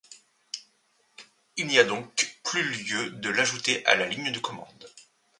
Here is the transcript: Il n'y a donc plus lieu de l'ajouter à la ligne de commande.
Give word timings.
Il 1.57 1.67
n'y 1.67 1.77
a 1.77 1.83
donc 1.83 2.39
plus 2.43 2.63
lieu 2.85 3.11
de 3.11 3.29
l'ajouter 3.29 3.85
à 3.85 3.93
la 3.93 4.07
ligne 4.07 4.31
de 4.31 4.39
commande. 4.39 4.89